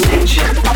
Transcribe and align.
nature. 0.00 0.73